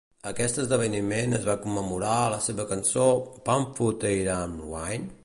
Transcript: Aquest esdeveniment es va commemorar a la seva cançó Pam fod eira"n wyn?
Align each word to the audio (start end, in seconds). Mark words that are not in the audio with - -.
Aquest 0.27 0.55
esdeveniment 0.61 1.37
es 1.39 1.43
va 1.49 1.55
commemorar 1.65 2.15
a 2.23 2.33
la 2.37 2.41
seva 2.49 2.65
cançó 2.73 3.05
Pam 3.51 3.69
fod 3.81 4.09
eira"n 4.15 4.61
wyn? 4.73 5.11